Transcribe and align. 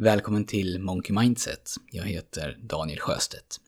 Välkommen 0.00 0.44
till 0.44 0.80
Monkey 0.80 1.16
Mindset. 1.16 1.70
Jag 1.90 2.04
heter 2.04 2.58
Daniel 2.62 3.00
Sjöstedt. 3.00 3.60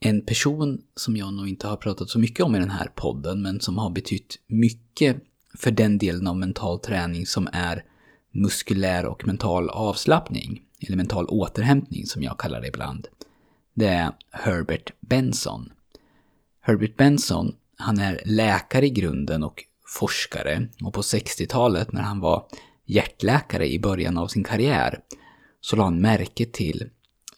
En 0.00 0.24
person 0.24 0.82
som 0.96 1.16
jag 1.16 1.34
nog 1.34 1.48
inte 1.48 1.68
har 1.68 1.76
pratat 1.76 2.10
så 2.10 2.18
mycket 2.18 2.44
om 2.44 2.56
i 2.56 2.58
den 2.58 2.70
här 2.70 2.92
podden, 2.94 3.42
men 3.42 3.60
som 3.60 3.78
har 3.78 3.90
betytt 3.90 4.38
mycket 4.46 5.16
för 5.58 5.70
den 5.70 5.98
delen 5.98 6.26
av 6.26 6.36
mental 6.36 6.78
träning 6.78 7.26
som 7.26 7.48
är 7.52 7.84
muskulär 8.30 9.06
och 9.06 9.26
mental 9.26 9.70
avslappning, 9.70 10.62
eller 10.80 10.96
mental 10.96 11.26
återhämtning 11.26 12.06
som 12.06 12.22
jag 12.22 12.38
kallar 12.38 12.60
det 12.60 12.68
ibland. 12.68 13.08
Det 13.74 13.86
är 13.86 14.12
Herbert 14.30 14.92
Benson. 15.00 15.72
Herbert 16.60 16.96
Benson, 16.96 17.54
han 17.76 17.98
är 17.98 18.22
läkare 18.24 18.86
i 18.86 18.90
grunden 18.90 19.42
och 19.42 19.64
forskare 19.86 20.68
och 20.84 20.94
på 20.94 21.00
60-talet 21.00 21.92
när 21.92 22.02
han 22.02 22.20
var 22.20 22.46
hjärtläkare 22.92 23.72
i 23.72 23.78
början 23.78 24.18
av 24.18 24.26
sin 24.26 24.44
karriär 24.44 25.00
så 25.60 25.76
la 25.76 25.84
han 25.84 26.00
märke 26.00 26.46
till 26.46 26.90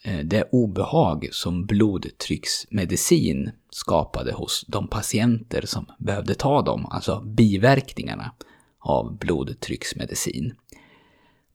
eh, 0.03 0.19
det 0.19 0.49
obehag 0.51 1.27
som 1.31 1.65
blodtrycksmedicin 1.65 3.51
skapade 3.69 4.33
hos 4.33 4.65
de 4.67 4.87
patienter 4.87 5.61
som 5.65 5.85
behövde 5.99 6.35
ta 6.35 6.61
dem, 6.61 6.85
alltså 6.85 7.21
biverkningarna 7.21 8.31
av 8.79 9.17
blodtrycksmedicin. 9.17 10.53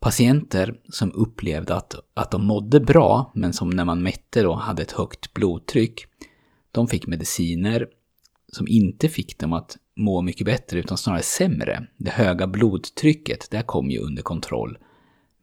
Patienter 0.01 0.75
som 0.89 1.12
upplevde 1.14 1.75
att, 1.75 1.95
att 2.14 2.30
de 2.30 2.47
mådde 2.47 2.80
bra, 2.80 3.33
men 3.34 3.53
som 3.53 3.70
när 3.70 3.84
man 3.84 4.03
mätte 4.03 4.42
då 4.42 4.55
hade 4.55 4.83
ett 4.83 4.92
högt 4.92 5.34
blodtryck, 5.34 6.06
de 6.73 6.89
fick 6.89 7.06
mediciner 7.06 7.87
som 8.53 8.69
inte 8.69 9.09
fick 9.09 9.39
dem 9.39 9.53
att 9.53 9.77
må 9.97 10.23
mycket 10.23 10.47
bättre 10.47 10.79
utan 10.79 10.99
snarare 10.99 11.23
sämre. 11.23 11.87
Det 11.97 12.11
höga 12.11 12.47
blodtrycket, 12.47 13.51
det 13.51 13.63
kom 13.63 13.91
ju 13.91 13.99
under 13.99 14.23
kontroll. 14.23 14.79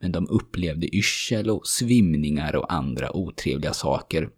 Men 0.02 0.12
de 0.12 0.28
upplevde 0.30 0.96
yrsel 0.96 1.50
och 1.50 1.68
svimningar 1.68 2.56
och 2.56 2.74
andra 2.74 3.16
otrevliga 3.16 3.74
saker 3.74 4.30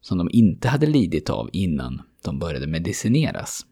som 0.00 0.18
de 0.18 0.28
inte 0.32 0.68
hade 0.68 0.86
lidit 0.86 1.30
av 1.30 1.50
innan 1.52 2.02
de 2.24 2.38
började 2.38 2.66
medicineras. 2.66 3.66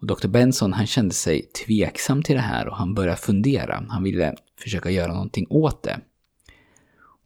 Och 0.00 0.06
Dr. 0.06 0.28
Benson 0.28 0.72
han 0.72 0.86
kände 0.86 1.14
sig 1.14 1.42
tveksam 1.42 2.22
till 2.22 2.36
det 2.36 2.42
här 2.42 2.68
och 2.68 2.76
han 2.76 2.94
började 2.94 3.16
fundera. 3.16 3.84
Han 3.88 4.02
ville 4.02 4.34
försöka 4.62 4.90
göra 4.90 5.12
någonting 5.12 5.46
åt 5.50 5.82
det. 5.82 6.00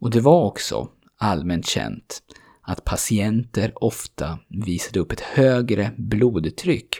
Och 0.01 0.11
det 0.11 0.21
var 0.21 0.45
också 0.45 0.89
allmänt 1.17 1.67
känt 1.67 2.23
att 2.67 2.85
patienter 2.85 3.73
ofta 3.85 4.39
visade 4.49 5.01
upp 5.01 5.13
ett 5.13 5.21
högre 5.21 5.91
blodtryck 5.97 6.97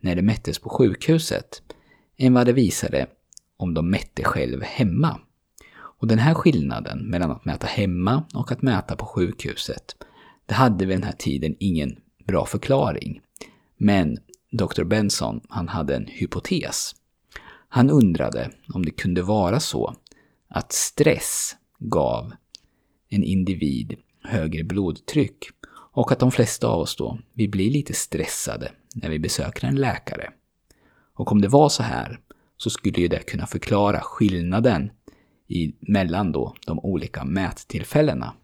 när 0.00 0.16
de 0.16 0.22
mättes 0.22 0.58
på 0.58 0.68
sjukhuset 0.68 1.62
än 2.16 2.34
vad 2.34 2.46
det 2.46 2.52
visade 2.52 3.06
om 3.56 3.74
de 3.74 3.90
mätte 3.90 4.24
själv 4.24 4.62
hemma. 4.62 5.20
Och 5.74 6.06
den 6.06 6.18
här 6.18 6.34
skillnaden 6.34 7.10
mellan 7.10 7.30
att 7.30 7.44
mäta 7.44 7.66
hemma 7.66 8.24
och 8.34 8.52
att 8.52 8.62
mäta 8.62 8.96
på 8.96 9.06
sjukhuset, 9.06 9.96
det 10.46 10.54
hade 10.54 10.86
vid 10.86 10.96
den 10.96 11.02
här 11.02 11.14
tiden 11.18 11.56
ingen 11.58 11.96
bra 12.26 12.46
förklaring. 12.46 13.20
Men 13.76 14.18
Dr. 14.52 14.84
Benson, 14.84 15.40
han 15.48 15.68
hade 15.68 15.96
en 15.96 16.06
hypotes. 16.06 16.94
Han 17.68 17.90
undrade 17.90 18.50
om 18.74 18.84
det 18.84 18.90
kunde 18.90 19.22
vara 19.22 19.60
så 19.60 19.94
att 20.48 20.72
stress 20.72 21.56
gav 21.78 22.32
en 23.08 23.24
individ 23.24 23.96
högre 24.24 24.64
blodtryck 24.64 25.44
och 25.92 26.12
att 26.12 26.18
de 26.18 26.30
flesta 26.30 26.66
av 26.66 26.80
oss 26.80 26.96
då, 26.96 27.18
vi 27.32 27.48
blir 27.48 27.70
lite 27.70 27.94
stressade 27.94 28.72
när 28.94 29.10
vi 29.10 29.18
besöker 29.18 29.66
en 29.66 29.76
läkare. 29.76 30.30
Och 31.14 31.32
om 31.32 31.40
det 31.40 31.48
var 31.48 31.68
så 31.68 31.82
här 31.82 32.20
så 32.56 32.70
skulle 32.70 33.00
ju 33.00 33.08
det 33.08 33.26
kunna 33.26 33.46
förklara 33.46 34.00
skillnaden 34.00 34.90
i, 35.48 35.74
mellan 35.80 36.32
då 36.32 36.54
de 36.66 36.78
olika 36.78 37.24
mättillfällena. 37.24 38.34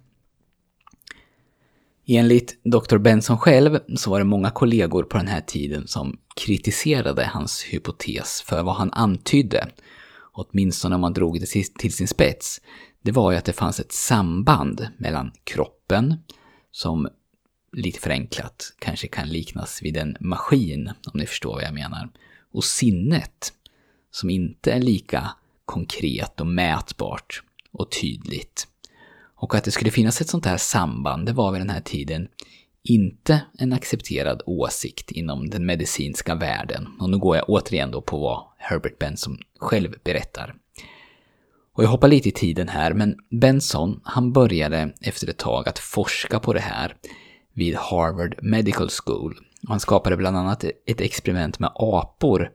Enligt 2.07 2.59
Dr. 2.65 2.99
Benson 2.99 3.39
själv 3.39 3.79
så 3.97 4.11
var 4.11 4.19
det 4.19 4.25
många 4.25 4.51
kollegor 4.51 5.03
på 5.03 5.17
den 5.17 5.27
här 5.27 5.41
tiden 5.41 5.87
som 5.87 6.19
kritiserade 6.37 7.27
hans 7.27 7.63
hypotes 7.63 8.43
för 8.43 8.63
vad 8.63 8.75
han 8.75 8.93
antydde, 8.93 9.69
åtminstone 10.33 10.95
om 10.95 11.01
man 11.01 11.13
drog 11.13 11.41
det 11.41 11.47
till 11.79 11.93
sin 11.93 12.09
spets, 12.09 12.61
det 13.03 13.13
var 13.13 13.33
ju 13.33 13.39
att 13.39 13.45
det 13.45 13.53
fanns 13.53 13.81
ett 13.81 13.93
samband 13.93 14.89
mellan 14.99 15.33
kroppen, 15.45 16.17
som 16.71 17.09
lite 17.73 18.01
förenklat 18.01 18.73
kanske 18.79 19.09
kan 19.09 19.29
liknas 19.29 19.83
vid 19.83 19.97
en 19.97 20.17
maskin, 20.21 20.89
om 20.89 21.13
ni 21.15 21.27
förstår 21.27 21.53
vad 21.53 21.63
jag 21.63 21.75
menar, 21.75 22.11
och 22.53 22.65
sinnet, 22.65 23.53
som 24.11 24.31
inte 24.31 24.73
är 24.73 24.81
lika 24.81 25.31
konkret 25.65 26.41
och 26.41 26.47
mätbart 26.47 27.43
och 27.73 27.91
tydligt. 28.01 28.69
Och 29.35 29.55
att 29.55 29.65
det 29.65 29.71
skulle 29.71 29.91
finnas 29.91 30.21
ett 30.21 30.29
sånt 30.29 30.47
här 30.47 30.57
samband, 30.57 31.27
det 31.27 31.33
var 31.33 31.53
vid 31.53 31.61
den 31.61 31.71
här 31.71 31.81
tiden 31.81 32.29
inte 32.83 33.41
en 33.59 33.73
accepterad 33.73 34.43
åsikt 34.47 35.11
inom 35.11 35.51
den 35.51 35.67
medicinska 35.67 36.35
världen. 36.35 36.89
Och 37.01 37.11
nu 37.11 37.19
går 37.19 37.37
jag 37.37 37.45
återigen 37.49 37.91
då 37.91 38.03
på 38.03 38.19
vad 38.19 38.45
Herbert 38.59 38.99
Benson 38.99 39.39
själv 39.59 39.95
berättar. 40.05 40.55
Och 41.79 41.85
jag 41.85 41.89
hoppar 41.89 42.09
lite 42.09 42.29
i 42.29 42.33
tiden 42.33 42.69
här, 42.69 42.95
men 42.95 43.17
Benson, 43.31 44.01
han 44.05 44.33
började 44.33 44.93
efter 45.01 45.29
ett 45.29 45.39
tag 45.39 45.69
att 45.69 45.79
forska 45.79 46.41
på 46.41 46.53
det 46.53 46.61
här 46.61 46.97
vid 47.55 47.75
Harvard 47.77 48.39
Medical 48.43 48.89
School. 48.91 49.39
Han 49.69 49.81
skapade 49.81 50.17
bland 50.17 50.37
annat 50.37 50.65
ett 50.65 51.01
experiment 51.01 51.59
med 51.59 51.71
apor, 51.75 52.51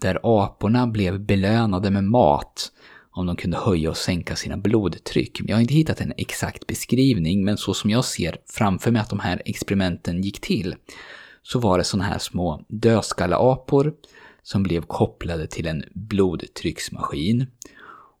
där 0.00 0.18
aporna 0.22 0.86
blev 0.86 1.20
belönade 1.20 1.90
med 1.90 2.04
mat 2.04 2.72
om 3.10 3.26
de 3.26 3.36
kunde 3.36 3.56
höja 3.56 3.90
och 3.90 3.96
sänka 3.96 4.36
sina 4.36 4.56
blodtryck. 4.56 5.40
Jag 5.46 5.56
har 5.56 5.60
inte 5.60 5.74
hittat 5.74 6.00
en 6.00 6.12
exakt 6.16 6.66
beskrivning, 6.66 7.44
men 7.44 7.56
så 7.56 7.74
som 7.74 7.90
jag 7.90 8.04
ser 8.04 8.36
framför 8.46 8.90
mig 8.90 9.02
att 9.02 9.10
de 9.10 9.20
här 9.20 9.42
experimenten 9.44 10.22
gick 10.22 10.40
till, 10.40 10.74
så 11.42 11.58
var 11.58 11.78
det 11.78 11.84
sådana 11.84 12.04
här 12.04 12.18
små 12.18 12.64
dödskalleapor 12.68 13.94
som 14.42 14.62
blev 14.62 14.82
kopplade 14.82 15.46
till 15.46 15.66
en 15.66 15.84
blodtrycksmaskin. 15.94 17.46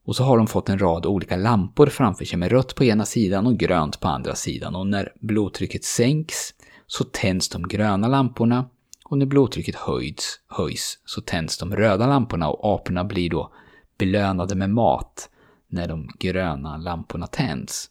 Och 0.08 0.16
så 0.16 0.24
har 0.24 0.38
de 0.38 0.46
fått 0.46 0.68
en 0.68 0.78
rad 0.78 1.06
olika 1.06 1.36
lampor 1.36 1.86
framför 1.86 2.24
sig 2.24 2.38
med 2.38 2.50
rött 2.50 2.74
på 2.74 2.84
ena 2.84 3.04
sidan 3.04 3.46
och 3.46 3.56
grönt 3.56 4.00
på 4.00 4.08
andra 4.08 4.34
sidan. 4.34 4.76
Och 4.76 4.86
när 4.86 5.12
blodtrycket 5.20 5.84
sänks 5.84 6.54
så 6.86 7.04
tänds 7.04 7.48
de 7.48 7.68
gröna 7.68 8.08
lamporna 8.08 8.68
och 9.04 9.18
när 9.18 9.26
blodtrycket 9.26 9.74
höjs, 9.74 10.40
höjs 10.46 10.98
så 11.04 11.20
tänds 11.20 11.58
de 11.58 11.76
röda 11.76 12.06
lamporna 12.06 12.48
och 12.50 12.74
aporna 12.74 13.04
blir 13.04 13.30
då 13.30 13.52
belönade 13.98 14.54
med 14.54 14.70
mat 14.70 15.30
när 15.66 15.88
de 15.88 16.08
gröna 16.18 16.76
lamporna 16.76 17.26
tänds. 17.26 17.90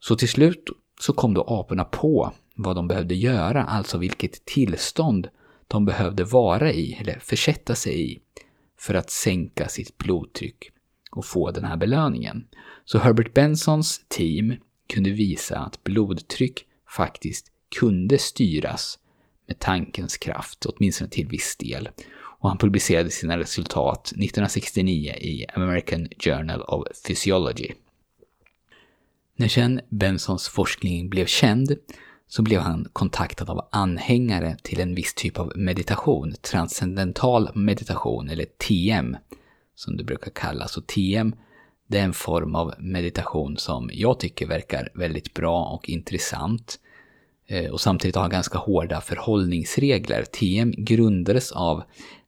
Så 0.00 0.16
till 0.16 0.28
slut 0.28 0.70
så 1.00 1.12
kom 1.12 1.34
då 1.34 1.42
aporna 1.42 1.84
på 1.84 2.32
vad 2.54 2.76
de 2.76 2.88
behövde 2.88 3.14
göra, 3.14 3.64
alltså 3.64 3.98
vilket 3.98 4.44
tillstånd 4.44 5.28
de 5.66 5.84
behövde 5.84 6.24
vara 6.24 6.72
i, 6.72 6.98
eller 7.00 7.18
försätta 7.18 7.74
sig 7.74 8.12
i, 8.12 8.20
för 8.78 8.94
att 8.94 9.10
sänka 9.10 9.68
sitt 9.68 9.98
blodtryck 9.98 10.72
och 11.18 11.24
få 11.24 11.50
den 11.50 11.64
här 11.64 11.76
belöningen. 11.76 12.44
Så 12.84 12.98
Herbert 12.98 13.34
Bensons 13.34 14.00
team 14.08 14.56
kunde 14.92 15.10
visa 15.10 15.58
att 15.58 15.84
blodtryck 15.84 16.64
faktiskt 16.96 17.46
kunde 17.80 18.18
styras 18.18 18.98
med 19.46 19.58
tankens 19.58 20.16
kraft, 20.16 20.66
åtminstone 20.66 21.10
till 21.10 21.28
viss 21.28 21.56
del. 21.56 21.88
Och 22.20 22.48
han 22.48 22.58
publicerade 22.58 23.10
sina 23.10 23.38
resultat 23.38 24.06
1969 24.06 25.12
i 25.12 25.46
American 25.54 26.08
Journal 26.18 26.62
of 26.62 26.86
Physiology. 27.06 27.72
När 29.36 29.48
sen 29.48 29.80
Bensons 29.88 30.48
forskning 30.48 31.08
blev 31.08 31.26
känd 31.26 31.76
så 32.28 32.42
blev 32.42 32.60
han 32.60 32.88
kontaktad 32.92 33.50
av 33.50 33.68
anhängare 33.72 34.56
till 34.62 34.80
en 34.80 34.94
viss 34.94 35.14
typ 35.14 35.38
av 35.38 35.52
meditation, 35.56 36.34
transcendental 36.42 37.50
meditation 37.54 38.28
eller 38.28 38.44
TM, 38.44 39.16
som 39.78 39.96
det 39.96 40.04
brukar 40.04 40.30
kallas. 40.30 40.76
Och 40.76 40.86
TM, 40.86 41.34
det 41.86 41.98
är 41.98 42.04
en 42.04 42.12
form 42.12 42.54
av 42.54 42.74
meditation 42.78 43.56
som 43.56 43.90
jag 43.92 44.20
tycker 44.20 44.46
verkar 44.46 44.88
väldigt 44.94 45.34
bra 45.34 45.64
och 45.64 45.88
intressant. 45.88 46.78
Eh, 47.46 47.70
och 47.70 47.80
samtidigt 47.80 48.16
har 48.16 48.28
ganska 48.28 48.58
hårda 48.58 49.00
förhållningsregler. 49.00 50.24
TM 50.24 50.74
grundades 50.76 51.52
av 51.52 51.82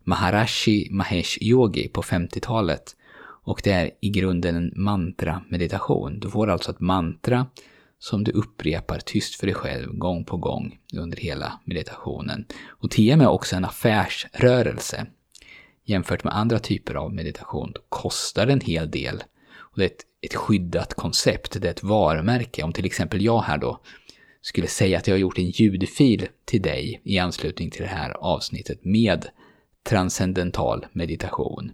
Maharashi 0.05 0.89
Mahesh 0.91 1.43
Yogi 1.43 1.89
på 1.89 2.03
50-talet. 2.03 2.97
Och 3.45 3.61
det 3.65 3.73
är 3.73 3.91
i 4.01 4.11
grunden 4.11 4.57
en 4.57 4.73
mantra-meditation. 4.77 6.21
Du 6.21 6.31
får 6.31 6.51
alltså 6.51 6.71
ett 6.71 6.81
mantra 6.81 7.47
som 7.99 8.25
du 8.25 8.31
upprepar 8.33 8.99
tyst 8.99 9.35
för 9.35 9.47
dig 9.47 9.55
själv 9.55 9.93
gång 9.93 10.25
på 10.25 10.37
gång 10.37 10.79
under 10.95 11.17
hela 11.17 11.61
meditationen. 11.65 12.45
Och 12.69 12.91
TM 12.91 13.21
är 13.21 13.29
också 13.29 13.57
en 13.57 13.65
affärsrörelse 13.65 15.07
jämfört 15.85 16.25
med 16.25 16.37
andra 16.37 16.59
typer 16.59 16.95
av 16.95 17.15
meditation 17.15 17.75
kostar 17.89 18.47
en 18.47 18.61
hel 18.61 18.91
del. 18.91 19.23
Och 19.57 19.79
det 19.79 19.85
är 19.85 19.87
ett, 19.87 20.05
ett 20.23 20.35
skyddat 20.35 20.95
koncept, 20.95 21.61
det 21.61 21.69
är 21.69 21.73
ett 21.73 21.83
varumärke. 21.83 22.63
Om 22.63 22.73
till 22.73 22.87
exempel 22.87 23.23
jag 23.23 23.41
här 23.41 23.59
då 23.59 23.81
skulle 24.43 24.67
säga 24.67 24.99
att 24.99 25.07
jag 25.07 25.15
har 25.15 25.21
gjort 25.21 25.39
en 25.39 25.51
ljudfil 25.51 26.29
till 26.45 26.63
dig 26.63 27.01
i 27.05 27.19
anslutning 27.19 27.71
till 27.71 27.83
det 27.83 27.89
här 27.89 28.11
avsnittet 28.11 28.85
med 28.85 29.27
transcendental 29.89 30.87
meditation. 30.93 31.73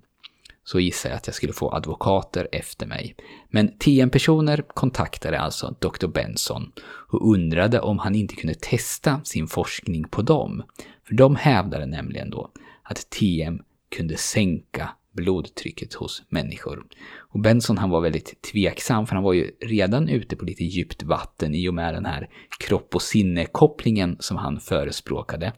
så 0.64 0.81
gissar 0.81 1.09
jag 1.11 1.17
att 1.17 1.26
jag 1.26 1.35
skulle 1.35 1.52
få 1.52 1.70
advokater 1.70 2.49
efter 2.52 2.87
mig. 2.87 3.17
Men 3.50 3.79
TM-personer 3.79 4.64
kontaktade 4.69 5.41
alltså 5.41 5.75
Dr. 5.81 6.06
Benson 6.06 6.73
och 7.12 7.32
undrade 7.32 7.81
om 7.81 7.99
han 7.99 8.14
inte 8.14 8.35
kunde 8.35 8.55
testa 8.55 9.20
sin 9.25 9.47
forskning 9.47 10.09
på 10.09 10.23
dem. 10.23 10.62
För 11.09 11.14
de 11.14 11.37
hävdade 11.37 11.87
nämligen 11.87 12.31
då 12.31 12.50
att 12.82 13.11
TM 13.11 13.62
kunde 13.88 14.17
sänka 14.17 14.91
blodtrycket 15.12 15.94
hos 15.94 16.23
människor. 16.29 16.85
Och 17.19 17.41
Benson 17.41 17.79
han 17.79 17.91
var 17.91 18.00
väldigt 18.00 18.43
tveksam 18.43 19.06
för 19.06 19.15
han 19.15 19.25
var 19.25 19.33
ju 19.33 19.50
redan 19.61 20.09
ute 20.09 20.37
på 20.37 20.44
lite 20.44 20.65
djupt 20.65 21.03
vatten 21.03 21.55
i 21.55 21.69
och 21.69 21.75
med 21.75 21.94
den 21.94 22.05
här 22.05 22.29
kropp 22.59 22.94
och 22.94 23.03
sinne-kopplingen 23.03 24.17
som 24.21 24.37
han 24.37 24.61
förespråkade. 24.61 25.53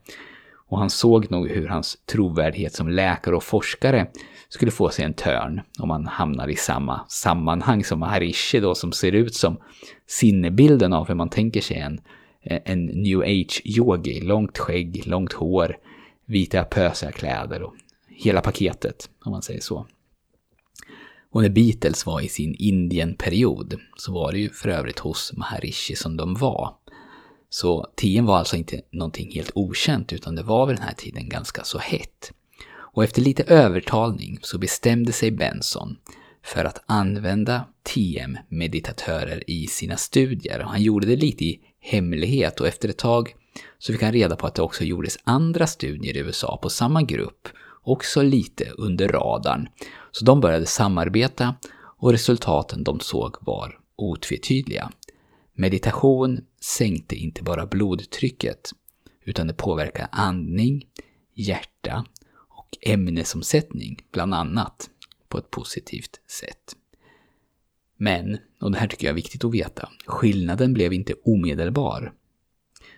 Och 0.69 0.79
han 0.79 0.89
såg 0.89 1.31
nog 1.31 1.49
hur 1.49 1.67
hans 1.67 1.97
trovärdighet 2.05 2.73
som 2.73 2.89
läkare 2.89 3.35
och 3.35 3.43
forskare 3.43 4.07
skulle 4.49 4.71
få 4.71 4.89
sig 4.89 5.05
en 5.05 5.13
törn 5.13 5.61
om 5.79 5.89
han 5.89 6.07
hamnar 6.07 6.47
i 6.47 6.55
samma 6.55 7.01
sammanhang 7.07 7.83
som 7.83 7.99
Maharishi 7.99 8.59
då 8.59 8.75
som 8.75 8.91
ser 8.91 9.11
ut 9.11 9.35
som 9.35 9.57
sinnebilden 10.07 10.93
av 10.93 11.07
hur 11.07 11.15
man 11.15 11.29
tänker 11.29 11.61
sig 11.61 11.77
en, 11.77 12.01
en 12.43 12.85
new 12.85 13.19
age-yogi. 13.19 14.21
Långt 14.21 14.57
skägg, 14.57 15.07
långt 15.07 15.33
hår, 15.33 15.77
vita 16.25 16.63
pösiga 16.63 17.11
kläder 17.11 17.63
och 17.63 17.73
hela 18.19 18.41
paketet 18.41 19.09
om 19.25 19.31
man 19.31 19.41
säger 19.41 19.61
så. 19.61 19.87
Och 21.31 21.41
när 21.41 21.49
Beatles 21.49 22.05
var 22.05 22.21
i 22.21 22.27
sin 22.27 22.55
Indien-period 22.59 23.75
så 23.97 24.13
var 24.13 24.31
det 24.31 24.39
ju 24.39 24.49
för 24.49 24.69
övrigt 24.69 24.99
hos 24.99 25.33
Maharishi 25.33 25.95
som 25.95 26.17
de 26.17 26.33
var. 26.33 26.75
Så 27.49 27.87
TM 27.95 28.25
var 28.25 28.37
alltså 28.37 28.55
inte 28.55 28.81
någonting 28.91 29.31
helt 29.31 29.51
okänt 29.55 30.13
utan 30.13 30.35
det 30.35 30.43
var 30.43 30.65
vid 30.65 30.75
den 30.75 30.83
här 30.83 30.93
tiden 30.93 31.29
ganska 31.29 31.63
så 31.63 31.77
hett. 31.77 32.31
Och 32.71 33.03
efter 33.03 33.21
lite 33.21 33.43
övertalning 33.43 34.39
så 34.41 34.57
bestämde 34.57 35.11
sig 35.11 35.31
Benson 35.31 35.97
för 36.43 36.65
att 36.65 36.83
använda 36.85 37.65
TM-meditatörer 37.83 39.49
i 39.49 39.67
sina 39.67 39.97
studier. 39.97 40.59
Han 40.59 40.81
gjorde 40.81 41.07
det 41.07 41.15
lite 41.15 41.45
i 41.45 41.59
hemlighet 41.79 42.59
och 42.59 42.67
efter 42.67 42.89
ett 42.89 42.97
tag 42.97 43.35
så 43.77 43.93
fick 43.93 44.01
han 44.01 44.13
reda 44.13 44.35
på 44.35 44.47
att 44.47 44.55
det 44.55 44.61
också 44.61 44.83
gjordes 44.83 45.17
andra 45.23 45.67
studier 45.67 46.17
i 46.17 46.19
USA 46.19 46.59
på 46.61 46.69
samma 46.69 47.01
grupp, 47.01 47.47
också 47.91 48.21
lite 48.21 48.69
under 48.77 49.07
radarn. 49.07 49.69
Så 50.11 50.25
de 50.25 50.41
började 50.41 50.65
samarbeta 50.65 51.55
och 51.75 52.11
resultaten 52.11 52.83
de 52.83 52.99
såg 52.99 53.35
var 53.41 53.79
otvetydiga. 53.95 54.91
Meditation 55.53 56.41
sänkte 56.61 57.15
inte 57.15 57.43
bara 57.43 57.65
blodtrycket, 57.65 58.71
utan 59.23 59.47
det 59.47 59.53
påverkade 59.53 60.09
andning, 60.11 60.87
hjärta 61.33 62.05
och 62.49 62.77
ämnesomsättning, 62.81 64.01
bland 64.11 64.33
annat, 64.33 64.89
på 65.27 65.37
ett 65.37 65.51
positivt 65.51 66.19
sätt. 66.27 66.75
Men, 67.97 68.37
och 68.61 68.71
det 68.71 68.77
här 68.77 68.87
tycker 68.87 69.07
jag 69.07 69.11
är 69.11 69.15
viktigt 69.15 69.45
att 69.45 69.53
veta, 69.53 69.89
skillnaden 70.05 70.73
blev 70.73 70.93
inte 70.93 71.13
omedelbar. 71.23 72.13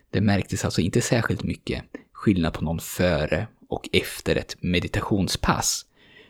Det 0.09 0.21
märktes 0.21 0.65
alltså 0.65 0.81
inte 0.81 1.01
särskilt 1.01 1.43
mycket 1.43 1.83
skillnad 2.11 2.53
på 2.53 2.63
någon 2.63 2.79
före 2.79 3.47
och 3.71 3.89
efter 3.91 4.35
ett 4.35 4.55
meditationspass, 4.59 5.85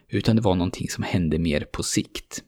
utan 0.09 0.35
det 0.35 0.41
var 0.41 0.55
någonting 0.55 0.89
som 0.89 1.03
hände 1.03 1.39
mer 1.39 1.61
på 1.61 1.83
sikt. 1.83 2.43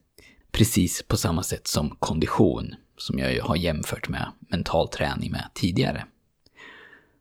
Precis 0.51 1.03
på 1.07 1.17
samma 1.17 1.43
sätt 1.43 1.67
som 1.67 1.89
kondition, 1.89 2.75
som 2.97 3.19
jag 3.19 3.33
ju 3.33 3.41
har 3.41 3.55
jämfört 3.55 4.09
med 4.09 4.31
mental 4.39 4.87
träning 4.87 5.31
med 5.31 5.49
tidigare. 5.53 6.05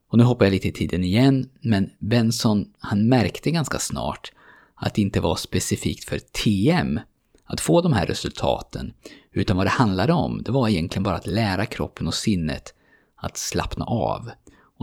Och 0.09 0.19
nu 0.19 0.25
hoppar 0.25 0.47
jag 0.47 0.53
lite 0.53 0.69
i 0.69 0.73
tiden 0.73 1.05
igen, 1.05 1.51
men 1.61 1.91
Benson 1.99 2.73
han 2.79 3.09
märkte 3.09 3.51
ganska 3.51 3.79
snart 3.79 4.33
att 4.75 4.95
det 4.95 5.03
inte 5.03 5.21
var 5.21 5.37
specifikt 5.37 6.05
för 6.05 6.19
TM 6.19 7.01
att 7.45 7.61
få 7.61 7.81
de 7.81 7.93
här 7.93 8.07
resultaten, 8.07 8.93
utan 9.33 9.57
vad 9.57 9.67
det 9.67 9.71
handlade 9.71 10.13
om, 10.13 10.43
det 10.43 10.53
var 10.53 10.69
egentligen 10.69 11.03
bara 11.03 11.17
att 11.17 11.27
lära 11.27 11.67
kroppen 11.67 12.07
och 12.07 12.15
sinnet 12.15 12.75
att 13.17 13.37
slappna 13.37 13.85
av. 13.85 14.31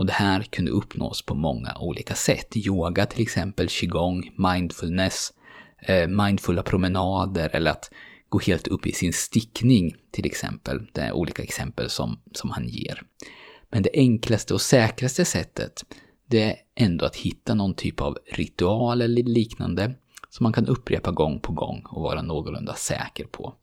Och 0.00 0.06
det 0.06 0.12
här 0.12 0.42
kunde 0.42 0.70
uppnås 0.70 1.22
på 1.22 1.34
många 1.34 1.76
olika 1.80 2.14
sätt. 2.14 2.56
Yoga 2.56 3.06
till 3.06 3.22
exempel, 3.22 3.68
qigong, 3.68 4.30
mindfulness, 4.36 5.32
eh, 5.78 6.08
mindfulla 6.08 6.62
promenader 6.62 7.50
eller 7.52 7.70
att 7.70 7.90
gå 8.28 8.38
helt 8.38 8.66
upp 8.66 8.86
i 8.86 8.92
sin 8.92 9.12
stickning 9.12 9.94
till 10.10 10.26
exempel. 10.26 10.86
Det 10.92 11.00
är 11.00 11.12
olika 11.12 11.42
exempel 11.42 11.90
som, 11.90 12.20
som 12.32 12.50
han 12.50 12.68
ger. 12.68 13.02
Men 13.70 13.82
det 13.82 13.90
enklaste 13.94 14.54
och 14.54 14.60
säkraste 14.60 15.24
sättet 15.24 15.84
det 16.26 16.42
är 16.42 16.56
ändå 16.74 17.04
att 17.04 17.16
hitta 17.16 17.54
någon 17.54 17.74
typ 17.74 18.00
av 18.00 18.18
ritual 18.32 19.02
eller 19.02 19.22
liknande 19.22 19.94
som 20.28 20.44
man 20.44 20.52
kan 20.52 20.66
upprepa 20.66 21.10
gång 21.10 21.40
på 21.40 21.52
gång 21.52 21.82
och 21.88 22.02
vara 22.02 22.22
någorlunda 22.22 22.74
säker 22.74 23.24
på. 23.24 23.54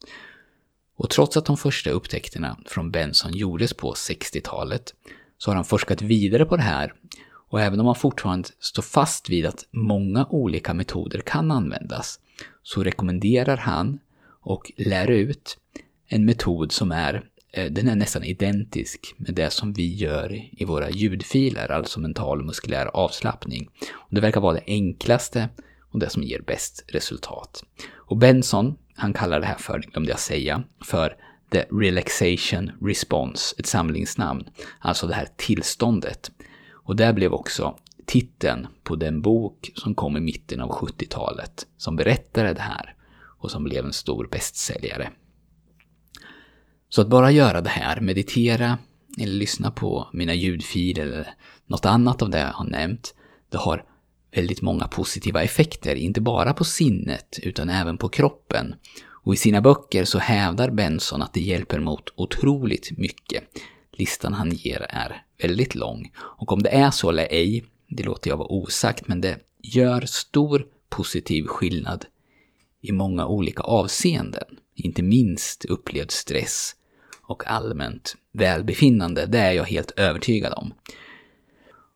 Och 0.97 1.09
trots 1.09 1.37
att 1.37 1.45
de 1.45 1.57
första 1.57 1.89
upptäckterna 1.89 2.57
från 2.65 2.91
Benson 2.91 3.33
gjordes 3.33 3.73
på 3.73 3.93
60-talet 3.93 4.93
så 5.37 5.51
har 5.51 5.55
han 5.55 5.65
forskat 5.65 6.01
vidare 6.01 6.45
på 6.45 6.55
det 6.55 6.63
här 6.63 6.93
och 7.49 7.61
även 7.61 7.79
om 7.79 7.85
han 7.85 7.95
fortfarande 7.95 8.49
står 8.59 8.83
fast 8.83 9.29
vid 9.29 9.45
att 9.45 9.65
många 9.71 10.25
olika 10.29 10.73
metoder 10.73 11.19
kan 11.19 11.51
användas 11.51 12.19
så 12.63 12.83
rekommenderar 12.83 13.57
han 13.57 13.99
och 14.41 14.71
lär 14.77 15.11
ut 15.11 15.57
en 16.07 16.25
metod 16.25 16.71
som 16.71 16.91
är, 16.91 17.23
eh, 17.51 17.71
den 17.71 17.87
är 17.87 17.95
nästan 17.95 18.23
identisk 18.23 19.15
med 19.17 19.35
det 19.35 19.49
som 19.49 19.73
vi 19.73 19.95
gör 19.95 20.41
i 20.51 20.65
våra 20.65 20.89
ljudfiler, 20.89 21.71
alltså 21.71 21.99
mental 21.99 22.39
och 22.39 22.45
muskulär 22.45 22.85
avslappning. 22.85 23.69
Och 23.93 24.15
det 24.15 24.21
verkar 24.21 24.41
vara 24.41 24.53
det 24.53 24.63
enklaste 24.67 25.49
och 25.91 25.99
det 25.99 26.09
som 26.09 26.23
ger 26.23 26.41
bäst 26.41 26.85
resultat. 26.87 27.63
Och 27.95 28.17
Benson, 28.17 28.77
han 28.95 29.13
kallar 29.13 29.39
det 29.39 29.45
här 29.45 29.57
för, 29.57 29.79
glömde 29.79 30.11
jag 30.11 30.19
säga, 30.19 30.63
för 30.85 31.15
The 31.51 31.65
Relaxation 31.71 32.71
Response, 32.81 33.55
ett 33.59 33.65
samlingsnamn. 33.65 34.43
Alltså 34.79 35.07
det 35.07 35.13
här 35.13 35.27
tillståndet. 35.35 36.31
Och 36.71 36.95
det 36.95 37.13
blev 37.13 37.33
också 37.33 37.77
titeln 38.05 38.67
på 38.83 38.95
den 38.95 39.21
bok 39.21 39.71
som 39.75 39.95
kom 39.95 40.17
i 40.17 40.19
mitten 40.19 40.61
av 40.61 40.69
70-talet 40.69 41.67
som 41.77 41.95
berättade 41.95 42.53
det 42.53 42.61
här 42.61 42.95
och 43.39 43.51
som 43.51 43.63
blev 43.63 43.85
en 43.85 43.93
stor 43.93 44.27
bästsäljare. 44.31 45.09
Så 46.89 47.01
att 47.01 47.07
bara 47.07 47.31
göra 47.31 47.61
det 47.61 47.69
här, 47.69 48.01
meditera 48.01 48.77
eller 49.19 49.33
lyssna 49.33 49.71
på 49.71 50.07
mina 50.13 50.33
ljudfiler 50.33 51.05
eller 51.05 51.27
något 51.65 51.85
annat 51.85 52.21
av 52.21 52.29
det 52.29 52.39
jag 52.39 52.53
har 52.53 52.65
nämnt, 52.65 53.15
det 53.49 53.57
har 53.57 53.85
väldigt 54.35 54.61
många 54.61 54.87
positiva 54.87 55.43
effekter, 55.43 55.95
inte 55.95 56.21
bara 56.21 56.53
på 56.53 56.63
sinnet 56.63 57.39
utan 57.43 57.69
även 57.69 57.97
på 57.97 58.09
kroppen. 58.09 58.75
Och 59.27 59.33
i 59.33 59.37
sina 59.37 59.61
böcker 59.61 60.05
så 60.05 60.19
hävdar 60.19 60.69
Benson 60.69 61.21
att 61.21 61.33
det 61.33 61.39
hjälper 61.41 61.79
mot 61.79 62.09
otroligt 62.15 62.97
mycket. 62.97 63.43
Listan 63.91 64.33
han 64.33 64.51
ger 64.51 64.85
är 64.89 65.23
väldigt 65.41 65.75
lång. 65.75 66.11
Och 66.17 66.51
om 66.51 66.63
det 66.63 66.69
är 66.69 66.91
så 66.91 67.09
eller 67.09 67.27
ej, 67.31 67.65
det 67.87 68.03
låter 68.03 68.29
jag 68.29 68.37
vara 68.37 68.51
osagt, 68.51 69.07
men 69.07 69.21
det 69.21 69.39
gör 69.61 70.01
stor 70.01 70.65
positiv 70.89 71.45
skillnad 71.47 72.05
i 72.81 72.91
många 72.91 73.27
olika 73.27 73.63
avseenden. 73.63 74.57
Inte 74.75 75.03
minst 75.03 75.65
upplevd 75.65 76.11
stress 76.11 76.75
och 77.21 77.47
allmänt 77.47 78.15
välbefinnande, 78.31 79.25
det 79.25 79.39
är 79.39 79.51
jag 79.51 79.65
helt 79.65 79.91
övertygad 79.91 80.53
om. 80.53 80.73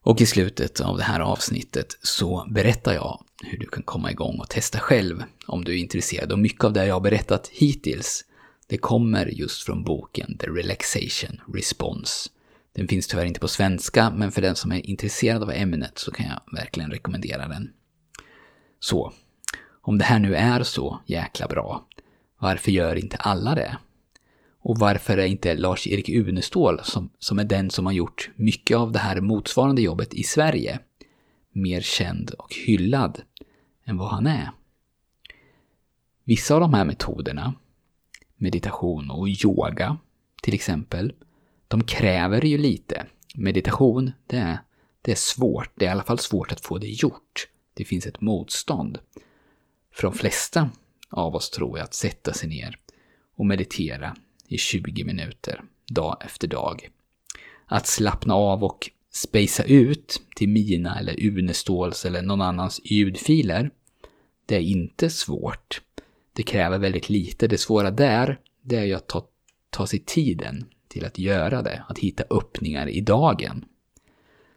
Och 0.03 0.21
i 0.21 0.25
slutet 0.25 0.81
av 0.81 0.97
det 0.97 1.03
här 1.03 1.19
avsnittet 1.19 1.97
så 2.01 2.47
berättar 2.49 2.93
jag 2.93 3.23
hur 3.43 3.57
du 3.57 3.65
kan 3.65 3.83
komma 3.83 4.11
igång 4.11 4.39
och 4.39 4.49
testa 4.49 4.79
själv 4.79 5.23
om 5.47 5.63
du 5.63 5.71
är 5.71 5.77
intresserad. 5.77 6.31
Och 6.31 6.39
mycket 6.39 6.63
av 6.63 6.73
det 6.73 6.85
jag 6.85 6.95
har 6.95 7.01
berättat 7.01 7.47
hittills, 7.47 8.25
det 8.67 8.77
kommer 8.77 9.25
just 9.25 9.63
från 9.63 9.83
boken 9.83 10.37
The 10.37 10.47
Relaxation 10.47 11.41
Response. 11.53 12.29
Den 12.73 12.87
finns 12.87 13.07
tyvärr 13.07 13.25
inte 13.25 13.39
på 13.39 13.47
svenska, 13.47 14.09
men 14.09 14.31
för 14.31 14.41
den 14.41 14.55
som 14.55 14.71
är 14.71 14.89
intresserad 14.89 15.43
av 15.43 15.51
ämnet 15.51 15.99
så 15.99 16.11
kan 16.11 16.25
jag 16.25 16.57
verkligen 16.59 16.91
rekommendera 16.91 17.47
den. 17.47 17.69
Så, 18.79 19.13
om 19.81 19.97
det 19.97 20.05
här 20.05 20.19
nu 20.19 20.35
är 20.35 20.63
så 20.63 20.99
jäkla 21.05 21.47
bra, 21.47 21.87
varför 22.39 22.71
gör 22.71 22.95
inte 22.95 23.17
alla 23.17 23.55
det? 23.55 23.77
Och 24.63 24.79
varför 24.79 25.17
är 25.17 25.25
inte 25.25 25.55
Lars-Erik 25.55 26.09
Unestål, 26.09 26.79
som, 26.83 27.09
som 27.19 27.39
är 27.39 27.43
den 27.43 27.69
som 27.69 27.85
har 27.85 27.93
gjort 27.93 28.29
mycket 28.35 28.77
av 28.77 28.91
det 28.91 28.99
här 28.99 29.21
motsvarande 29.21 29.81
jobbet 29.81 30.13
i 30.13 30.23
Sverige, 30.23 30.79
mer 31.53 31.81
känd 31.81 32.29
och 32.29 32.55
hyllad 32.65 33.21
än 33.91 33.97
vad 33.97 34.09
han 34.09 34.27
är? 34.27 34.51
Vissa 36.23 36.55
av 36.55 36.61
de 36.61 36.73
här 36.73 36.85
metoderna, 36.85 37.53
meditation 38.35 39.11
och 39.11 39.27
yoga 39.29 39.97
till 40.41 40.53
exempel, 40.53 41.13
de 41.67 41.83
kräver 41.83 42.45
ju 42.45 42.57
lite. 42.57 43.05
Meditation, 43.35 44.11
det 44.27 44.37
är, 44.37 44.59
det 45.01 45.11
är 45.11 45.15
svårt. 45.15 45.71
Det 45.75 45.85
är 45.85 45.89
i 45.89 45.91
alla 45.91 46.03
fall 46.03 46.19
svårt 46.19 46.51
att 46.51 46.65
få 46.65 46.77
det 46.77 46.87
gjort. 46.87 47.47
Det 47.73 47.85
finns 47.85 48.07
ett 48.07 48.21
motstånd. 48.21 48.99
För 49.93 50.03
de 50.03 50.13
flesta 50.13 50.69
av 51.09 51.35
oss 51.35 51.49
tror 51.49 51.77
jag 51.77 51.85
att 51.85 51.93
sätta 51.93 52.33
sig 52.33 52.49
ner 52.49 52.77
och 53.35 53.45
meditera 53.45 54.15
i 54.47 54.57
20 54.57 55.03
minuter, 55.03 55.63
dag 55.87 56.17
efter 56.25 56.47
dag. 56.47 56.89
Att 57.65 57.87
slappna 57.87 58.33
av 58.33 58.63
och 58.63 58.89
spacea 59.11 59.65
ut 59.65 60.21
till 60.35 60.49
mina 60.49 60.99
eller 60.99 61.25
Uneståls 61.27 62.05
eller 62.05 62.21
någon 62.21 62.41
annans 62.41 62.81
ljudfiler, 62.83 63.71
det 64.45 64.55
är 64.55 64.61
inte 64.61 65.09
svårt. 65.09 65.81
Det 66.33 66.43
kräver 66.43 66.77
väldigt 66.77 67.09
lite. 67.09 67.47
Det 67.47 67.57
svåra 67.57 67.91
där, 67.91 68.39
det 68.61 68.75
är 68.75 68.83
ju 68.83 68.93
att 68.93 69.07
ta, 69.07 69.27
ta 69.69 69.87
sig 69.87 69.99
tiden 69.99 70.65
till 70.87 71.05
att 71.05 71.19
göra 71.19 71.61
det, 71.61 71.83
att 71.87 71.99
hitta 71.99 72.23
öppningar 72.29 72.87
i 72.87 73.01
dagen. 73.01 73.65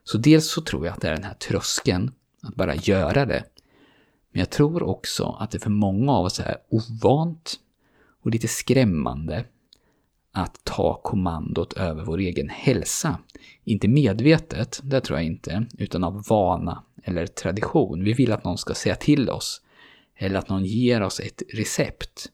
Så 0.05 0.19
dels 0.19 0.51
så 0.51 0.61
tror 0.63 0.87
jag 0.87 0.93
att 0.93 1.01
det 1.01 1.09
är 1.09 1.15
den 1.15 1.25
här 1.25 1.35
tröskeln, 1.35 2.13
att 2.43 2.55
bara 2.55 2.75
göra 2.75 3.27
det. 3.27 3.45
Men 4.33 4.41
jag 4.41 4.51
tror 4.51 4.83
också 4.83 5.37
att 5.41 5.51
det 5.51 5.59
för 5.59 5.71
många 5.71 6.13
av 6.13 6.25
oss 6.25 6.41
är 6.41 6.57
ovant 6.69 7.61
och 8.23 8.31
lite 8.31 8.49
skrämmande 8.49 9.45
att 10.33 10.65
ta 10.65 11.01
kommandot 11.05 11.73
över 11.73 12.05
vår 12.05 12.19
egen 12.19 12.49
hälsa. 12.49 13.19
Inte 13.65 13.89
medvetet, 13.89 14.81
det 14.83 15.01
tror 15.01 15.19
jag 15.19 15.27
inte, 15.27 15.67
utan 15.79 16.05
av 16.05 16.25
vana 16.29 16.83
eller 17.03 17.27
tradition. 17.27 18.05
Vi 18.05 18.13
vill 18.13 18.33
att 18.33 18.45
någon 18.45 18.59
ska 18.59 18.75
säga 18.75 18.95
till 18.95 19.31
oss, 19.31 19.61
eller 20.25 20.39
att 20.39 20.49
någon 20.49 20.65
ger 20.65 21.03
oss 21.03 21.21
ett 21.21 21.43
recept. 21.53 22.27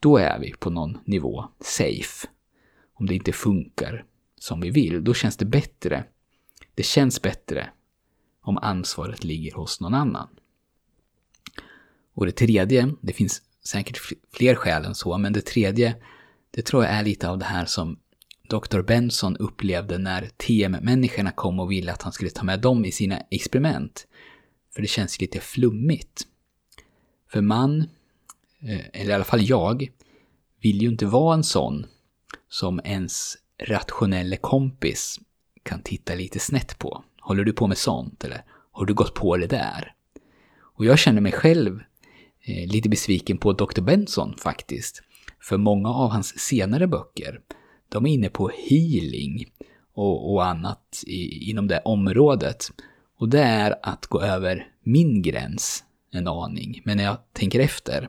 Då 0.00 0.16
är 0.16 0.38
vi 0.38 0.52
på 0.52 0.70
någon 0.70 0.98
nivå 1.04 1.44
safe. 1.60 2.28
Om 2.94 3.06
det 3.06 3.14
inte 3.14 3.32
funkar 3.32 4.04
som 4.38 4.60
vi 4.60 4.70
vill, 4.70 5.04
då 5.04 5.14
känns 5.14 5.36
det 5.36 5.44
bättre. 5.44 6.04
Det 6.74 6.82
känns 6.82 7.22
bättre 7.22 7.70
om 8.40 8.58
ansvaret 8.58 9.24
ligger 9.24 9.52
hos 9.52 9.80
någon 9.80 9.94
annan. 9.94 10.28
Och 12.14 12.26
det 12.26 12.32
tredje, 12.32 12.94
det 13.00 13.12
finns 13.12 13.42
säkert 13.64 13.98
fler 14.32 14.54
skäl 14.54 14.84
än 14.84 14.94
så, 14.94 15.18
men 15.18 15.32
det 15.32 15.40
tredje, 15.40 15.96
det 16.50 16.62
tror 16.62 16.84
jag 16.84 16.92
är 16.92 17.02
lite 17.02 17.28
av 17.28 17.38
det 17.38 17.44
här 17.44 17.64
som 17.64 17.98
Dr. 18.48 18.82
Benson 18.82 19.36
upplevde 19.36 19.98
när 19.98 20.30
TM-människorna 20.36 21.30
kom 21.30 21.60
och 21.60 21.70
ville 21.70 21.92
att 21.92 22.02
han 22.02 22.12
skulle 22.12 22.30
ta 22.30 22.44
med 22.44 22.60
dem 22.60 22.84
i 22.84 22.92
sina 22.92 23.18
experiment. 23.30 24.06
För 24.74 24.82
det 24.82 24.88
känns 24.88 25.20
lite 25.20 25.40
flummigt. 25.40 26.26
För 27.34 27.40
man, 27.40 27.80
eh, 28.60 28.86
eller 28.92 29.10
i 29.10 29.12
alla 29.12 29.24
fall 29.24 29.42
jag, 29.42 29.88
vill 30.60 30.82
ju 30.82 30.88
inte 30.88 31.06
vara 31.06 31.34
en 31.34 31.44
sån 31.44 31.86
som 32.48 32.80
ens 32.84 33.36
rationelle 33.62 34.36
kompis 34.36 35.20
kan 35.62 35.82
titta 35.82 36.14
lite 36.14 36.38
snett 36.38 36.78
på. 36.78 37.04
Håller 37.20 37.44
du 37.44 37.52
på 37.52 37.66
med 37.66 37.78
sånt 37.78 38.24
eller 38.24 38.44
har 38.72 38.86
du 38.86 38.94
gått 38.94 39.14
på 39.14 39.36
det 39.36 39.46
där? 39.46 39.94
Och 40.58 40.84
jag 40.84 40.98
känner 40.98 41.20
mig 41.20 41.32
själv 41.32 41.80
eh, 42.44 42.72
lite 42.72 42.88
besviken 42.88 43.38
på 43.38 43.52
Dr. 43.52 43.80
Benson 43.80 44.36
faktiskt. 44.38 45.02
För 45.40 45.56
många 45.56 45.88
av 45.88 46.10
hans 46.10 46.38
senare 46.38 46.86
böcker, 46.86 47.40
de 47.88 48.06
är 48.06 48.10
inne 48.10 48.28
på 48.28 48.50
healing 48.68 49.44
och, 49.94 50.32
och 50.32 50.46
annat 50.46 51.04
i, 51.06 51.50
inom 51.50 51.68
det 51.68 51.80
området. 51.84 52.64
Och 53.18 53.28
det 53.28 53.42
är 53.42 53.74
att 53.82 54.06
gå 54.06 54.20
över 54.20 54.68
min 54.82 55.22
gräns 55.22 55.84
en 56.18 56.28
aning. 56.28 56.82
Men 56.84 56.96
när 56.96 57.04
jag 57.04 57.18
tänker 57.32 57.60
efter 57.60 58.08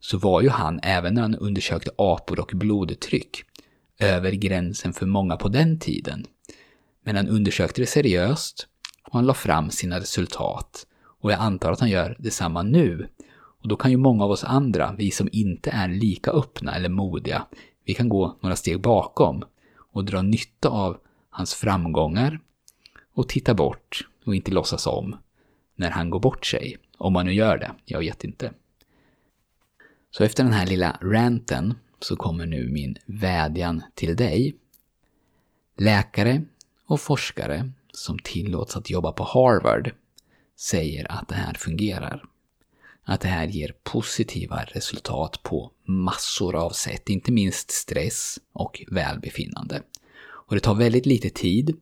så 0.00 0.18
var 0.18 0.42
ju 0.42 0.48
han, 0.48 0.80
även 0.82 1.14
när 1.14 1.22
han 1.22 1.34
undersökte 1.34 1.90
apor 1.98 2.40
och 2.40 2.50
blodtryck, 2.54 3.44
över 3.98 4.32
gränsen 4.32 4.92
för 4.92 5.06
många 5.06 5.36
på 5.36 5.48
den 5.48 5.78
tiden. 5.78 6.26
Men 7.04 7.16
han 7.16 7.28
undersökte 7.28 7.80
det 7.80 7.86
seriöst 7.86 8.66
och 9.04 9.14
han 9.14 9.26
la 9.26 9.34
fram 9.34 9.70
sina 9.70 10.00
resultat. 10.00 10.86
Och 11.20 11.32
jag 11.32 11.40
antar 11.40 11.72
att 11.72 11.80
han 11.80 11.90
gör 11.90 12.16
detsamma 12.18 12.62
nu. 12.62 13.08
Och 13.62 13.68
då 13.68 13.76
kan 13.76 13.90
ju 13.90 13.96
många 13.96 14.24
av 14.24 14.30
oss 14.30 14.44
andra, 14.44 14.94
vi 14.98 15.10
som 15.10 15.28
inte 15.32 15.70
är 15.70 15.88
lika 15.88 16.30
öppna 16.30 16.74
eller 16.74 16.88
modiga, 16.88 17.46
vi 17.84 17.94
kan 17.94 18.08
gå 18.08 18.38
några 18.40 18.56
steg 18.56 18.80
bakom 18.80 19.44
och 19.92 20.04
dra 20.04 20.22
nytta 20.22 20.68
av 20.68 20.96
hans 21.30 21.54
framgångar 21.54 22.40
och 23.14 23.28
titta 23.28 23.54
bort 23.54 24.08
och 24.24 24.34
inte 24.34 24.50
låtsas 24.50 24.86
om 24.86 25.16
när 25.76 25.90
han 25.90 26.10
går 26.10 26.20
bort 26.20 26.46
sig. 26.46 26.76
Om 26.98 27.12
man 27.12 27.26
nu 27.26 27.32
gör 27.32 27.58
det, 27.58 27.72
jag 27.84 27.98
vet 27.98 28.24
inte. 28.24 28.52
Så 30.10 30.24
efter 30.24 30.44
den 30.44 30.52
här 30.52 30.66
lilla 30.66 30.98
ranten 31.02 31.74
så 32.00 32.16
kommer 32.16 32.46
nu 32.46 32.68
min 32.68 32.96
vädjan 33.06 33.82
till 33.94 34.16
dig. 34.16 34.56
Läkare 35.76 36.42
och 36.86 37.00
forskare 37.00 37.70
som 37.92 38.18
tillåts 38.18 38.76
att 38.76 38.90
jobba 38.90 39.12
på 39.12 39.24
Harvard 39.24 39.90
säger 40.56 41.12
att 41.12 41.28
det 41.28 41.34
här 41.34 41.54
fungerar. 41.54 42.24
Att 43.04 43.20
det 43.20 43.28
här 43.28 43.46
ger 43.46 43.74
positiva 43.82 44.64
resultat 44.64 45.42
på 45.42 45.72
massor 45.84 46.54
av 46.54 46.70
sätt, 46.70 47.08
inte 47.08 47.32
minst 47.32 47.70
stress 47.70 48.38
och 48.52 48.82
välbefinnande. 48.90 49.82
Och 50.20 50.54
det 50.54 50.60
tar 50.60 50.74
väldigt 50.74 51.06
lite 51.06 51.30
tid. 51.30 51.76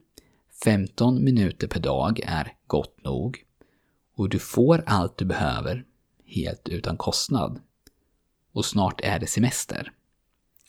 15 0.64 1.25
minuter 1.25 1.68
per 1.68 1.80
dag 1.80 2.20
är 2.26 2.52
gott 2.66 3.04
nog. 3.04 3.46
Och 4.16 4.28
du 4.28 4.38
får 4.38 4.85
allt 4.87 5.18
du 5.18 5.25
behöver 5.25 5.85
helt 6.26 6.68
utan 6.68 6.96
kostnad. 6.96 7.61
Och 8.52 8.64
snart 8.64 9.00
är 9.00 9.18
det 9.18 9.26
semester. 9.26 9.92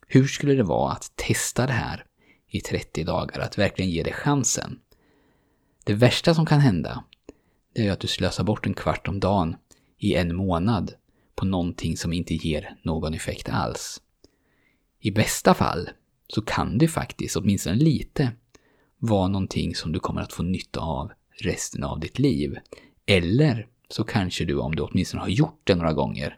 Hur 0.08 0.28
skulle 0.28 0.54
det 0.54 0.64
vara 0.64 0.92
att 0.92 1.12
testa 1.16 1.68
det 1.68 1.74
här 1.74 2.06
i 2.48 2.62
30 2.62 3.04
dagar, 3.04 3.40
att 3.40 3.58
verkligen 3.58 3.92
ge 3.92 4.04
det 4.04 4.14
chansen? 4.14 4.80
Det 5.84 5.94
värsta 5.94 6.34
som 6.34 6.46
kan 6.46 6.60
hända, 6.60 7.04
det 7.74 7.88
är 7.88 7.92
att 7.92 8.00
du 8.00 8.08
slösar 8.08 8.44
bort 8.44 8.66
en 8.66 8.74
kvart 8.74 9.08
om 9.08 9.20
dagen 9.20 9.56
i 9.98 10.16
en 10.16 10.36
månad 10.36 10.94
på 11.36 11.46
någonting 11.46 11.98
som 11.98 12.14
inte 12.14 12.34
ger 12.34 12.78
någon 12.84 13.14
effekt 13.14 13.50
alls. 13.50 14.02
I 15.00 15.12
bästa 15.12 15.54
fall 15.54 15.90
så 16.28 16.42
kan 16.42 16.78
det 16.78 16.88
faktiskt, 16.88 17.36
åtminstone 17.36 17.76
lite, 17.76 18.32
vara 18.98 19.28
någonting 19.28 19.76
som 19.76 19.92
du 19.92 20.00
kommer 20.00 20.22
att 20.22 20.34
få 20.34 20.44
nytta 20.44 20.80
av 20.80 21.12
resten 21.42 21.84
av 21.84 22.00
ditt 22.00 22.20
liv. 22.20 22.58
Eller 23.08 23.68
så 23.90 24.04
kanske 24.04 24.46
du, 24.46 24.58
om 24.58 24.76
du 24.76 24.84
åtminstone 24.84 25.22
har 25.22 25.30
gjort 25.30 25.62
det 25.64 25.76
några 25.76 25.94
gånger, 25.94 26.38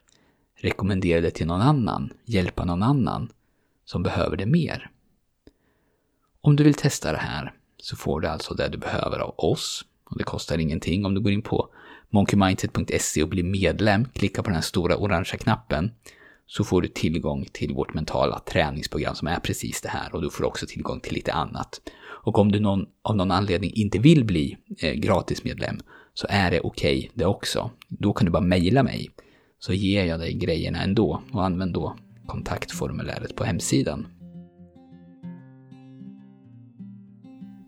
rekommenderar 0.56 1.22
det 1.22 1.32
till 1.32 1.48
någon 1.48 1.62
annan, 1.62 2.14
hjälpa 2.26 2.66
någon 2.66 2.84
annan 2.84 3.32
som 3.86 4.04
behöver 4.04 4.38
det 4.38 4.46
mer. 4.46 4.92
Om 6.42 6.56
du 6.56 6.64
vill 6.64 6.74
testa 6.74 7.12
det 7.12 7.18
här 7.18 7.54
så 7.78 7.96
får 7.96 8.22
du 8.22 8.28
alltså 8.28 8.54
det 8.54 8.68
du 8.68 8.78
behöver 8.78 9.20
av 9.20 9.34
oss. 9.38 9.86
Och 10.04 10.18
det 10.18 10.24
kostar 10.24 10.58
ingenting. 10.58 11.06
Om 11.06 11.14
du 11.14 11.22
går 11.22 11.32
in 11.32 11.42
på 11.42 11.70
monkeymindset.se 12.10 13.24
och 13.24 13.30
blir 13.30 13.44
medlem, 13.44 14.06
klicka 14.06 14.44
på 14.44 14.50
den 14.50 14.56
här 14.56 14.62
stora 14.62 14.98
orangea 14.98 15.38
knappen, 15.38 15.92
så 16.46 16.64
får 16.64 16.82
du 16.82 16.88
tillgång 16.88 17.46
till 17.52 17.74
vårt 17.74 17.94
mentala 17.94 18.40
träningsprogram 18.40 19.16
som 19.16 19.28
är 19.28 19.40
precis 19.40 19.82
det 19.82 19.90
här 19.90 20.16
och 20.16 20.22
du 20.22 20.30
får 20.30 20.44
också 20.44 20.66
tillgång 20.68 21.00
till 21.00 21.14
lite 21.14 21.34
annat. 21.34 21.82
Och 22.02 22.40
om 22.40 22.52
du 22.52 22.60
någon, 22.60 22.86
av 23.02 23.16
någon 23.16 23.32
anledning 23.32 23.72
inte 23.74 24.00
vill 24.00 24.26
bli 24.26 24.58
eh, 24.80 24.94
gratismedlem 24.94 25.80
så 26.20 26.28
är 26.30 26.52
det 26.52 26.60
okej 26.60 26.98
okay, 26.98 27.10
det 27.14 27.26
också. 27.26 27.72
Då 27.88 28.14
kan 28.14 28.26
du 28.26 28.32
bara 28.32 28.44
mejla 28.44 28.84
mig 28.84 29.10
så 29.60 29.74
ger 29.74 30.06
jag 30.06 30.20
dig 30.20 30.34
grejerna 30.34 30.84
ändå 30.84 31.22
och 31.32 31.46
använd 31.46 31.74
då 31.74 31.96
kontaktformuläret 32.28 33.36
på 33.36 33.44
hemsidan. 33.44 34.08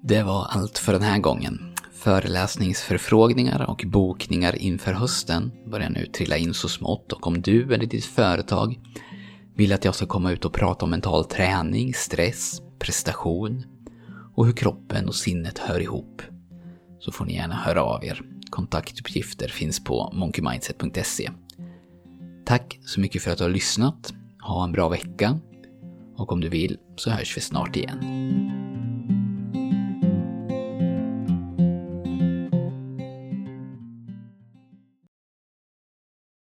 Det 0.04 0.24
var 0.24 0.46
allt 0.50 0.78
för 0.78 0.94
den 0.94 1.02
här 1.02 1.20
gången. 1.20 1.76
Föreläsningsförfrågningar 1.94 3.70
och 3.70 3.84
bokningar 3.88 4.56
inför 4.56 4.94
hösten 4.94 5.52
börjar 5.66 5.90
nu 5.90 6.06
trilla 6.06 6.38
in 6.38 6.54
så 6.54 6.70
smått 6.70 7.12
och 7.12 7.28
om 7.28 7.42
du 7.42 7.74
eller 7.74 7.86
ditt 7.86 8.06
företag 8.06 8.80
vill 9.56 9.74
att 9.74 9.86
jag 9.86 9.96
ska 9.96 10.06
komma 10.06 10.32
ut 10.32 10.46
och 10.46 10.54
prata 10.54 10.86
om 10.86 10.92
mental 10.92 11.26
träning, 11.26 11.94
stress, 11.94 12.62
prestation 12.80 13.64
och 14.36 14.46
hur 14.46 14.54
kroppen 14.54 15.08
och 15.08 15.16
sinnet 15.16 15.58
hör 15.58 15.80
ihop 15.80 16.22
så 17.00 17.12
får 17.12 17.26
ni 17.26 17.36
gärna 17.36 17.56
höra 17.56 17.84
av 17.84 18.06
er. 18.06 18.22
Kontaktuppgifter 18.52 19.48
finns 19.48 19.84
på 19.84 20.12
monkeymindset.se. 20.14 21.30
Tack 22.46 22.80
så 22.86 23.00
mycket 23.00 23.22
för 23.22 23.32
att 23.32 23.38
du 23.38 23.44
har 23.44 23.52
lyssnat. 23.52 24.14
Ha 24.42 24.64
en 24.64 24.72
bra 24.72 24.90
vecka. 24.90 25.40
Och 26.18 26.32
om 26.32 26.42
du 26.42 26.50
vill 26.50 26.78
så 26.96 27.10
hörs 27.10 27.38
vi 27.38 27.42
snart 27.42 27.76
igen. 27.76 28.71